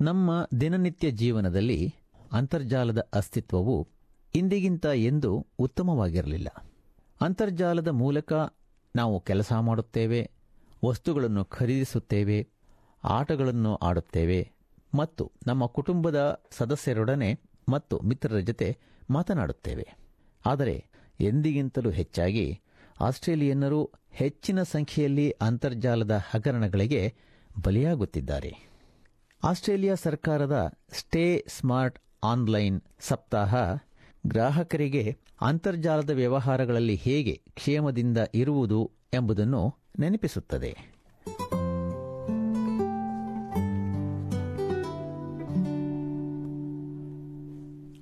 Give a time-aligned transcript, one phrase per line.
[0.00, 1.94] ನಮ್ಮ ದಿನನಿತ್ಯ ಜೀವನದಲ್ಲಿ
[2.32, 3.88] ಅಂತರ್ಜಾಲದ ಅಸ್ತಿತ್ವವು
[4.34, 6.66] ಇಂದಿಗಿಂತ ಎಂದು ಉತ್ತಮವಾಗಿರಲಿಲ್ಲ.
[7.20, 8.32] ಅಂತರ್ಜಾಲದ ಮೂಲಕ
[8.96, 10.30] ನಾವು ಕೆಲಸ ಮಾಡುತ್ತೇವೆ,
[10.84, 12.48] ವಸ್ತುಗಳನ್ನು ಖರೀದಿಸುತ್ತೇವೆ,
[13.04, 14.50] ಆಟಗಳನ್ನು ಆಡುತ್ತೇವೆ
[14.94, 18.78] ಮತ್ತು ನಮ್ಮ ಕುಟುಂಬದ ಸದಸ್ಯರೊಡನೆ ಮತ್ತು ಮಿತ್ರರ ಜೊತೆ
[19.10, 19.88] ಮಾತನಾಡುತ್ತೇವೆ.
[20.46, 20.86] ಆದರೆ
[21.20, 22.60] ಎಂದಿಗಿಂತಲೂ ಹೆಚ್ಚಾಗಿ
[23.00, 27.14] ಆಸ್ಟ್ರೇಲಿಯನ್ನರು ಹೆಚ್ಚಿನ ಸಂಖ್ಯೆಯಲ್ಲಿ ಅಂತರ್ಜಾಲದ ಹಗರಣಗಳಿಗೆ
[27.62, 28.69] ಬಲಿಯಾಗುತ್ತಿದ್ದಾರೆ.
[29.42, 33.54] ಆಸ್ಟ್ರೇಲಿಯಾ ಸರ್ಕಾರದ ಸ್ಟೇ ಸ್ಮಾರ್ಟ್ ಆನ್ಲೈನ್ ಸಪ್ತಾಹ
[34.26, 40.76] ಗ್ರಾಹಕರಿಗೆ ಅಂತರ್ಜಾಲದ ವ್ಯವಹಾರಗಳಲ್ಲಿ ಹೇಗೆ ಕ್ಷೇಮದಿಂದ ಇರುವುದು ಎಂಬುದನ್ನು ನೆನಪಿಸುತ್ತದೆ.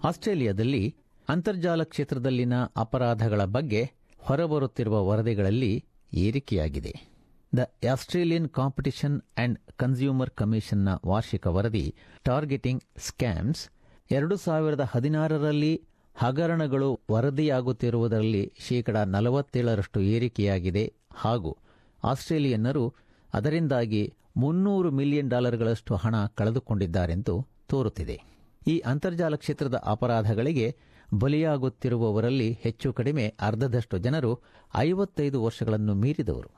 [0.04, 0.96] ಆಸ್ಟ್ರೇಲಿಯಾದಲ್ಲಿ
[1.28, 5.84] ಅಂತರ್ಜಾಲ ಕ್ಷೇತ್ರದಲ್ಲಿನ ಅಪರಾಧಗಳ ಬಗ್ಗೆ ಹೊರಬರುತ್ತಿರುವ ವರದಿಗಳಲ್ಲಿ
[6.14, 7.17] ಏರಿಕೆಯಾಗಿದೆ.
[7.56, 13.68] The Australian competition and consumer ಕಮಿಷನ್ನ ವಾರ್ಷಿಕ ವರದಿ, ಟಾರ್ಗೆಟಿಂಗ್ ಸ್ಕ್ಯಾಮ್ಸ್,
[14.10, 15.82] ಎರಡು ಸಾವಿರದ ಹದಿನಾರರಲ್ಲಿ
[16.14, 21.56] ಹಗರಣಗಳು ವರದಿಯಾಗುತ್ತಿರುವುದರಲ್ಲಿ ಶೇಕಡ ನಲವತ್ತೇಳರಷ್ಟು ಏರಿಕೆಯಾಗಿದೆ ಹಾಗೂ
[22.04, 22.94] ಆಸ್ಟ್ರೇಲಿಯನ್ನರು
[23.34, 28.20] ಅದರಿಂದಾಗಿ ಮುನ್ನೂರು ಮಿಲಿಯನ್ ಡಾಲರ್ಗಳಷ್ಟು ಹಣ ಕಳೆದುಕೊಂಡಿದ್ದಾರೆಂದು ತೋರುತ್ತಿದೆ.
[28.66, 30.76] ಈ ಅಂತರ್ಜಾಲ ಕ್ಷೇತ್ರದ ಅಪರಾಧಗಳಿಗೆ
[31.14, 34.40] ಬಲಿಯಾಗುತ್ತಿರುವವರಲ್ಲಿ ಹೆಚ್ಚು ಕಡಿಮೆ ಅರ್ಧದಷ್ಟು ಜನರು
[34.76, 36.57] ಐವತ್ತೈದು ವರ್ಷಗಳನ್ನು ಮೀರಿದವರು.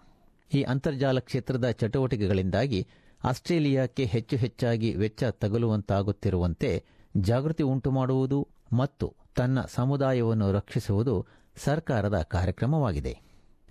[0.55, 2.87] ಈ ಅಂತರ್ಜಾಲ ಕ್ಷೇತ್ರದ ಚಟುವಟಿಕೆಗಳಿಂದಾಗಿ
[3.25, 6.85] ಆಸ್ಟ್ರೇಲಿಯಾಕ್ಕೆ ಹೆಚ್ಚು ಹೆಚ್ಚಾಗಿ ವೆಚ್ಚ ತಗುಲುವಂತಾಗುತ್ತಿರುವಂತೆ
[7.17, 11.27] ಜಾಗೃತಿ ಉಂಟುಮಾಡುವುದು ಮತ್ತು ತನ್ನ ಸಮುದಾಯವನ್ನು ರಕ್ಷಿಸುವುದು
[11.65, 13.21] ಸರ್ಕಾರದ ಕಾರ್ಯಕ್ರಮವಾಗಿದೆ.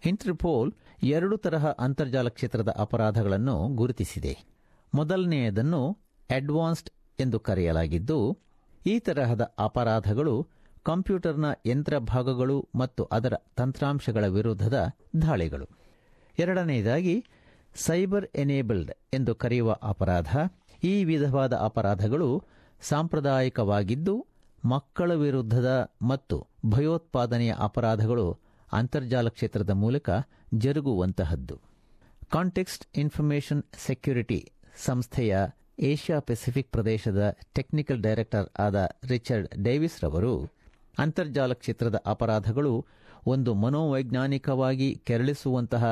[0.06, 0.72] ಇಂಟರ್ಪೋಲ್
[1.04, 4.38] ಎರಡು ತರಹ ಅಂತರ್ಜಾಲ ಕ್ಷೇತ್ರದ ಅಪರಾಧಗಳನ್ನು ಗುರುತಿಸಿದೆ.
[4.96, 5.98] ಮೊದಲನೆಯದನ್ನು
[6.32, 8.38] ಅಡ್ವಾನ್ಸ್ಡ್ ಎಂದು ಕರೆಯಲಾಗಿದ್ದು,
[8.88, 10.48] ಈ ತರಹದ ಅಪರಾಧಗಳು
[10.84, 14.88] ಕಂಪ್ಯೂಟರ್ನ ಯಂತ್ರ ಭಾಗಗಳು ಮತ್ತು ಅದರ ತಂತ್ರಾಂಶಗಳ ವಿರುದ್ಧದ
[15.22, 15.79] ದಾಳಿಗಳು.
[16.40, 17.16] ಎರಡನೆಯದಾಗಿ
[17.76, 20.32] ಸೈಬರ್ ಎನೇಬಲ್ಡ್ ಎಂದು ಕರೆಯುವ ಅಪರಾಧ.
[20.84, 22.30] ಈ ವಿಧವಾದ ಅಪರಾಧಗಳು
[22.90, 24.16] ಸಾಂಪ್ರದಾಯಿಕವಾಗಿದ್ದು,
[24.64, 28.28] ಮಕ್ಕಳ ವಿರುದ್ಧದ ಮತ್ತು ಭಯೋತ್ಪಾದನೆಯ ಅಪರಾಧಗಳು
[28.72, 30.10] ಅಂತರ್ಜಾಲ ಕ್ಷೇತ್ರದ ಮೂಲಕ
[30.56, 31.56] ಜರುಗುವಂತಹದ್ದು.
[32.32, 34.40] ಕಾಂಟೆಕ್ಸ್ಟ್ ಇನ್ಫಾರ್ಮೇಷನ್ ಸೆಕ್ಯೂರಿಟಿ
[34.86, 35.36] ಸಂಸ್ಥೆಯ
[35.92, 37.22] ಏಷ್ಯಾ ಪೆಸಿಫಿಕ್ ಪ್ರದೇಶದ
[37.58, 38.78] ಟೆಕ್ನಿಕಲ್ ಡೈರೆಕ್ಟರ್ ಆದ
[39.10, 40.34] ರಿಚರ್ಡ್ ಡೇವಿಸ್ ರವರು,
[40.98, 42.74] ಅಂತರ್ಜಾಲ ಕ್ಷೇತ್ರದ ಅಪರಾಧಗಳು
[43.28, 45.86] ಒಂದು ಮನೋವೈಜ್ಞಾನಿಕವಾಗಿ ಕೆರಳಿಸುವಂತಹ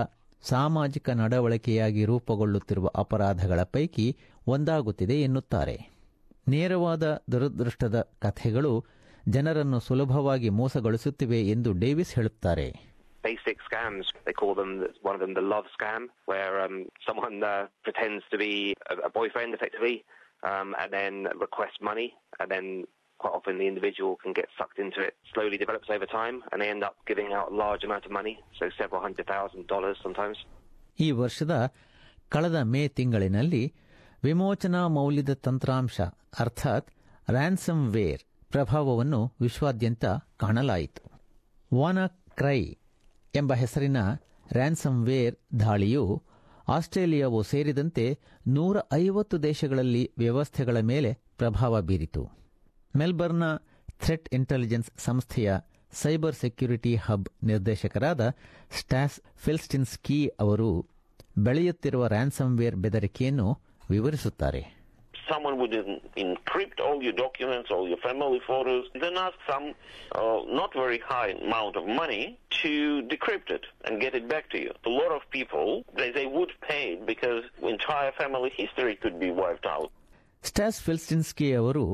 [0.43, 4.07] ಸಾಮಾಜಿಕ ನಡವಳಿಕೆಯಾಗಿ ರೂಪುಗೊಳ್ಳುತ್ತಿರುವ ಅಪರಾಧಗಳ ಪೈಕಿ
[4.47, 5.77] ಒಂದಾಗುತ್ತಿದೆ ಎನ್ನುತ್ತಾರೆ
[6.47, 8.73] ನೇರವಾದ ದುರದೃಷ್ಟದ ಕಥೆಗಳು
[9.29, 12.67] ಜನರನ್ನು ಸುಲಭವಾಗಿ ಮೋಸಗೊಳಿಸುತ್ತಿವೆ ಎಂದು ಡೇವಿಸ್ ಹೇಳುತ್ತಾರೆ
[13.23, 14.05] basic scams.
[14.25, 14.69] They call them
[15.01, 16.75] one of them the love scam, where um,
[17.07, 18.51] someone uh, pretends to be
[18.91, 19.95] a, a boyfriend, effectively,
[20.43, 22.05] um, and then requests money,
[22.39, 22.67] and then
[23.19, 25.13] quite often the individual can get sucked into it.
[25.31, 28.35] Slowly develops over time, and they end up giving out a large amount of money,
[28.53, 30.37] so several hundred thousand dollars sometimes.
[30.99, 31.53] ಈ ವರ್ಷದ
[32.29, 33.63] ಕಳೆದ ಮೇ ತಿಂಗಳಿನಲ್ಲಿ
[34.23, 35.97] ವಿಮೋಚನಾ ಮೌಲ್ಯದ ತಂತ್ರಾಂಶ
[36.39, 36.87] ಅರ್ಥಾತ್
[37.27, 40.05] ransom wear ಪ್ರಭಾವವನ್ನು ವಿಶ್ವಾದ್ಯಂತ
[40.37, 41.03] ಕಾಣಲಾಯಿತು
[41.71, 42.05] ವಾನಾ
[42.39, 42.61] ಕ್ರೈ
[43.33, 43.99] ಎಂಬ ಹೆಸರಿನ
[44.51, 46.03] ರ್ಯಾನ್ಸಮ್ ವೇರ್ ದಾಳಿಯು
[46.67, 48.05] ಆಸ್ಟ್ರೇಲಿಯಾವು ಸೇರಿದಂತೆ
[48.47, 52.23] ನೂರ ಐವತ್ತು ದೇಶಗಳಲ್ಲಿ ವ್ಯವಸ್ಥೆಗಳ ಮೇಲೆ ಪ್ರಭಾವ ಬೀರಿತು
[52.93, 53.47] ಮೆಲ್ಬರ್ನ್ನ
[53.99, 55.49] ಥ್ರೆಟ್ ಇಂಟೆಲಿಜೆನ್ಸ್ ಸಂಸ್ಥೆಯ
[55.93, 58.23] ಸೈಬರ್ ಸೆಕ್ಯೂರಿಟಿ ಹಬ್ ನಿರ್ದೇಶಕರಾದ
[58.71, 60.69] ಸ್ಟಾಸ್ ಫಿಲ್ಸ್ಟಿನ್ಸ್ಕಿ ಅವರು
[61.37, 63.49] ಬೆಳೆಯುತ್ತಿರುವ ರ್ಯಾನ್ಸಮ್ವೇರ್ ಬೆದರಿಕೆಯನ್ನು
[63.89, 64.63] ವಿವರಿಸುತ್ತಾರೆ
[65.29, 65.73] someone would
[66.17, 69.65] encrypt all your documents, all your family photos, then ask some
[70.13, 72.21] uh, not very high amount of money
[72.51, 72.71] to
[73.03, 74.71] decrypt it and get it back to you.
[74.85, 79.67] A lot of people, they, they would pay because entire family history could be wiped
[79.67, 79.89] out.
[80.43, 81.85] ಸ್ಟಾಸ್ ಫಿಲ್ಸ್ಟಿನ್ಸ್ಕಿ ಅವರು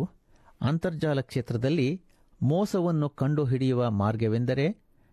[0.69, 1.89] ಅಂತರ್ಜಾಲ ಕ್ಷೇತ್ರದಲ್ಲಿ
[2.41, 4.65] ಮೋಸವನ್ನು ಕಂಡುಹಿಡಿಯುವ ಮಾರ್ಗವೆಂದರೆ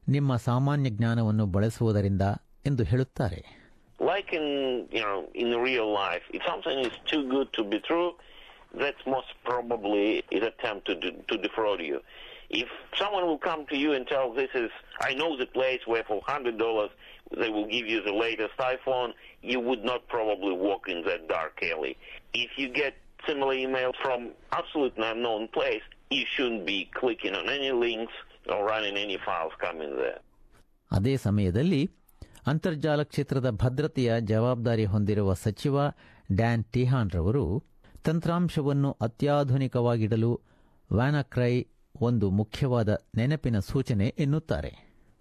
[0.09, 2.27] ನಿಮ್ಮ ಸಾಮಾನ್ಯ ಜ್ಞಾನವನ್ನು ಬಳಸುವುದರಿಂದ
[2.67, 3.41] ಎಂದು ಹೇಳುತ್ತಾರೆ
[4.11, 4.45] Like in,
[4.97, 8.09] you know, in real life, if something is too good to be true,
[9.07, 10.05] most probably
[10.51, 10.95] attempt to,
[11.31, 11.99] to defraud you.
[12.51, 12.69] If
[13.01, 14.71] someone will come to you and tell this is,
[15.01, 16.91] I know the place where for hundred dollars
[17.41, 19.13] they will give you the latest iPhone,
[19.43, 21.97] you would not probably walk in that dark alley.
[22.35, 24.21] If you get similar email from
[24.53, 29.93] absolutely unknown place, you shouldn't be clicking on any links or running any files coming
[30.03, 30.21] there.
[30.91, 31.83] ಅದೇ ಸಮಯದಲ್ಲಿ
[32.47, 35.77] ಅಂತರ್ಜಾಲ ಕ್ಷೇತ್ರದ ಭದ್ರತೆಯ ಜವಾಬ್ದಾರಿ ಹೊಂದಿರುವ ಸಚಿವ
[36.33, 37.45] Dan ಟಿಹಾನ್ ರವರು
[38.05, 40.31] ತಂತ್ರಾಂಶವನ್ನು ಅತ್ಯಾಧುನಿಕವಾಗಿಡಲು
[40.91, 41.53] ವ್ಯಾನಕ್ರೈ
[42.01, 44.73] ಒಂದು ಮುಖ್ಯವಾದ ನೆನಪಿನ ಸೂಚನೆ ಎನ್ನುತ್ತಾರೆ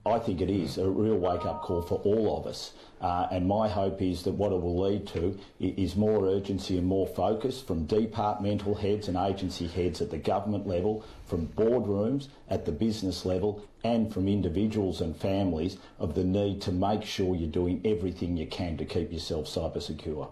[0.06, 2.60] I think it is a real wake up call for all of us.
[3.00, 5.22] Uh, and my hope is that what it will lead to
[5.60, 10.20] i- is more urgency and more focus from departmental heads and agency heads at the
[10.24, 13.52] government level, from boardrooms at the business level,
[13.84, 18.48] and from individuals and families of the need to make sure you're doing everything you
[18.48, 20.26] can to keep yourself cyber secure.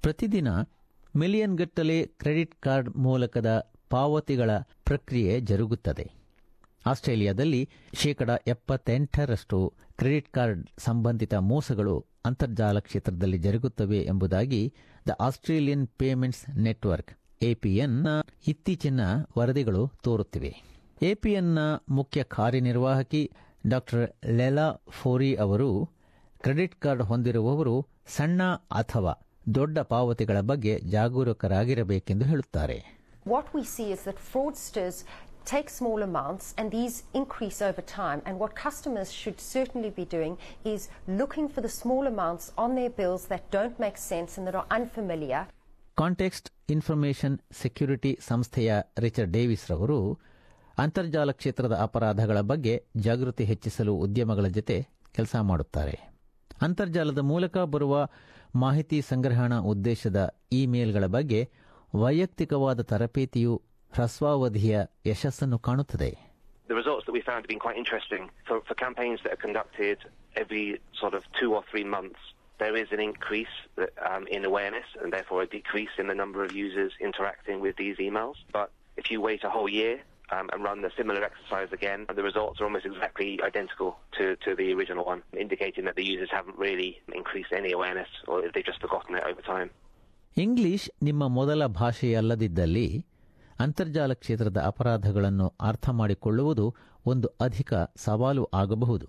[0.00, 0.48] ಪ್ರತಿದಿನ
[1.14, 3.50] million ಗಟ್ಟಲೆ credit card ಮೂಲಕದ
[3.90, 4.50] ಪಾವತಿಗಳ
[4.84, 6.06] ಪ್ರಕ್ರಿಯೆ ಜರುಗುತ್ತದೆ
[6.85, 14.73] ಆಸ್ಟ್ರೇಲಿಯಾದಲ್ಲಿ ಶೇಕಡ ಎಪ್ಪತ್ತೆಂಟರಷ್ಟು credit card ಸಂಬಂಧಿತ ಮೋಸಗಳು ಅಂತರ್ಜಾಲ ಕ್ಷೇತ್ರದಲ್ಲಿ ಜರುಗುತ್ತವೆ ಎಂಬುದಾಗಿ
[15.07, 17.11] the Australian payments network
[17.41, 18.05] APN
[18.47, 18.99] ಇತ್ತೀಚಿನ
[19.37, 20.55] ವರದಿಗಳು ತೋರುತ್ತಿವೆ.
[21.01, 23.31] ಎಪಿಎನ್ನ ಮುಖ್ಯ ಕಾರ್ಯನಿರ್ವಾಹಕಿ
[23.67, 23.79] ಡಾ
[24.25, 25.89] ಲೆಲಾ ಫೋರಿ ಅವರು
[26.41, 33.01] ಕ್ರೆಡಿಟ್ ಕಾರ್ಡ್ ಹೊಂದಿರುವವರು ಸಣ್ಣ ಅಥವಾ ದೊಡ್ಡ ಪಾವತಿಗಳ ಬಗ್ಗೆ ಜಾಗರೂಕರಾಗಿರಬೇಕೆಂದು ಹೇಳುತ್ತಾರೆ.
[33.25, 35.05] What we see is that fraudsters
[35.45, 38.21] take small amounts and these increase over time.
[38.25, 40.33] And what customers should certainly be doing
[40.65, 44.55] is looking for the small amounts on their bills that don't make sense and that
[44.55, 45.41] are unfamiliar.
[45.97, 49.97] Context information security ಸಂಸ್ಥೆಯ Richard Davis ರವರು
[50.77, 54.77] ಅಂತರ್ಜಾಲ ಕ್ಷೇತ್ರದ ಅಪರಾಧಗಳ ಬಗ್ಗೆ ಜಾಗೃತಿ ಹೆಚ್ಚಿಸಲು ಉದ್ಯಮಗಳ ಜೊತೆ
[55.15, 55.95] ಕೆಲಸ ಮಾಡುತ್ತಾರೆ
[56.61, 57.95] ಅಂತರ್ಜಾಲದ ಮೂಲಕ ಬರುವ
[58.55, 60.19] ಮಾಹಿತಿ ಸಂಗ್ರಹಣಾ ಉದ್ದೇಶದ
[60.51, 61.41] ಇಮೇಲ್ಗಳ ಬಗ್ಗೆ
[61.93, 63.53] ವೈಯಕ್ತಿಕವಾದ ತರಬೇತಿಯು
[63.96, 64.76] ಹ್ರಸ್ವಾವಧಿಯ
[65.12, 66.10] ಯಶಸ್ಸನ್ನು ಕಾಣುತ್ತದೆ
[66.68, 68.22] The results that we found have been quite interesting.
[68.46, 69.98] For, for campaigns that are conducted
[70.42, 70.64] every
[71.02, 72.22] sort of two or three months,
[72.62, 76.40] there is an increase that, um, in awareness and therefore a decrease in the number
[76.46, 78.36] of users interacting with these emails.
[78.58, 79.94] But if you wait a whole year
[80.34, 84.50] um, and run the similar exercise again, the results are almost exactly identical to, to
[84.60, 86.90] the original one, indicating that the users haven't really
[87.20, 89.70] increased any awareness or they've just forgotten it over time.
[90.44, 92.88] English ನಿಮ್ಮ ಮೊದಲ ಭಾಷೆಯಲ್ಲದಿದ್ದಲ್ಲಿ
[93.61, 96.75] ಅಂತರ್ಜಾಲ ಕ್ಷೇತ್ರದ ಅಪರಾಧಗಳನ್ನು ಅರ್ಥ ಮಾಡಿಕೊಳ್ಳುವುದು
[97.05, 99.07] ಒಂದು ಅಧಿಕ ಸವಾಲು ಆಗಬಹುದು.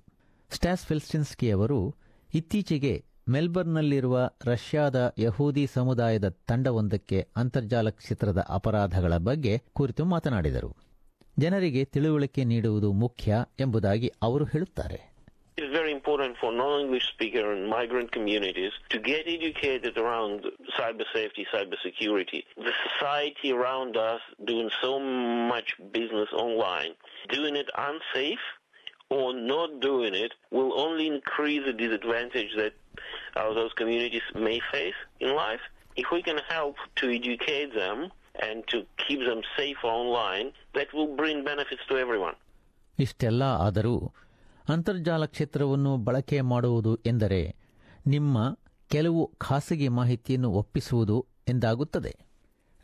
[0.50, 1.94] ಸ್ಟಾಸ್ ಫಿಲ್ಸ್ಟಿನ್ಸ್ಕಿ ಅವರು
[2.34, 10.76] ಇತ್ತೀಚೆಗೆ ಮೆಲ್ಬರ್ನ್ನಲ್ಲಿರುವ ರಷ್ಯಾದ ಯಹೂದಿ ಸಮುದಾಯದ ತಂಡವೊಂದಕ್ಕೆ ಅಂತರ್ಜಾಲ ಕ್ಷೇತ್ರದ ಅಪರಾಧಗಳ ಬಗ್ಗೆ ಕುರಿತು ಮಾತನಾಡಿದರು.
[11.38, 15.11] ಜನರಿಗೆ ತಿಳುವಳಿಕೆ ನೀಡುವುದು ಮುಖ್ಯ ಎಂಬುದಾಗಿ ಅವರು ಹೇಳುತ್ತಾರೆ.
[15.59, 20.45] It's very important for non-English speaker and migrant communities to get educated around
[20.77, 22.45] cyber safety, cyber security.
[22.57, 26.91] The society around us doing so much business online,
[27.29, 28.45] doing it unsafe
[29.09, 32.73] or not doing it will only increase the disadvantage that
[33.35, 35.61] uh, those communities may face in life.
[35.95, 41.15] If we can help to educate them and to keep them safe online, that will
[41.15, 42.35] bring benefits to everyone.
[43.05, 43.95] ಇಷ್ಟೆಲ್ಲ ಆದರೂ
[44.68, 47.56] ಅಂತರ್ಜಾಲ ಕ್ಷೇತ್ರವನ್ನು ಬಳಕೆ ಮಾಡುವುದು ಎಂದರೆ
[48.06, 48.38] ನಿಮ್ಮ
[48.88, 52.12] ಕೆಲವು ಖಾಸಗಿ ಮಾಹಿತಿಯನ್ನು ಒಪ್ಪಿಸುವುದು ಎಂದಾಗುತ್ತದೆ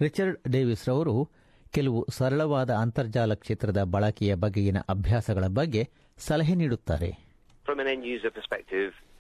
[0.01, 1.31] ರಿಚರ್ಡ್ ಡೇವಿಸ್ ರವರು
[1.73, 7.11] ಕೆಲವು ಸರಳವಾದ ಅಂತರ್ಜಾಲ ಕ್ಷೇತ್ರದ ಬಳಕೆಯ ಬಗೆಗಿನ ಅಭ್ಯಾಸಗಳ ಬಗ್ಗೆ ಸಲಹೆ ನೀಡುತ್ತಾರೆ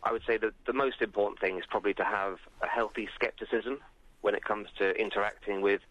[0.02, 3.74] I would say that the most important thing is probably to have a healthy skepticism
[4.24, 5.82] when it comes to interacting with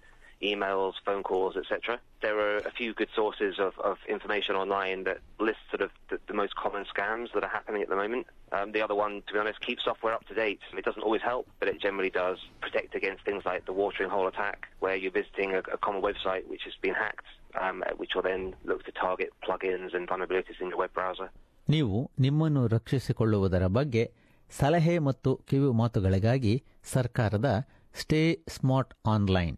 [0.43, 2.01] emails, phone calls, etc.
[2.21, 6.19] There are a few good sources of, of information online that list sort of the,
[6.27, 8.27] the most common scams that are happening at the moment.
[8.51, 10.61] Um, the other one, to be honest, keeps software up to date.
[10.77, 14.27] It doesn't always help, but it generally does protect against things like the watering hole
[14.27, 17.29] attack, where you're visiting a, a common website which has been hacked,
[17.61, 21.31] um, which will then look to target plugins and vulnerabilities in your web browser.
[21.69, 24.03] ನೀವು ನಿಮ್ಮನ್ನು ರಕ್ಷಿಸಿಕೊಳ್ಳುವುದರ ಬಗ್ಗೆ
[24.51, 26.55] ಸಲಹೆ ಮತ್ತು ಕಿವಿ ಮಾತುಗಳಿಗಾಗಿ
[26.95, 27.49] ಸರ್ಕಾರದ
[27.95, 29.57] stay smart online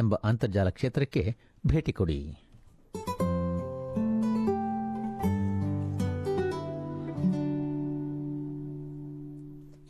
[0.00, 1.36] ಎಂಬ ಅಂತರ್ಜಾಲ ಕ್ಷೇತ್ರಕ್ಕೆ
[1.66, 2.20] ಭೇಟಿ ಕೊಡಿ.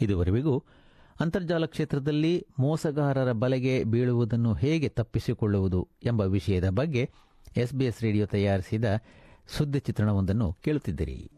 [0.00, 0.64] ಇದುವರೆಗೂ
[1.20, 7.11] ಅಂತರ್ಜಾಲ ಕ್ಷೇತ್ರದಲ್ಲಿ ಮೋಸಗಾರರ ಬಲೆಗೆ ಬೀಳುವುದನ್ನು ಹೇಗೆ ತಪ್ಪಿಸಿಕೊಳ್ಳುವುದು ಎಂಬ ವಿಷಯದ ಬಗ್ಗೆ
[7.56, 8.85] ಎಸ್ಬಿಎಸ್ ರೇಡಿಯೋ ತಯಾರಿಸಿದ
[9.49, 11.30] ಸುದ್ದಿ ಚಿತ್ರಣವೊಂದನ್ನು ಕೇಳುತ್ತಿದ್ದಿರಿ.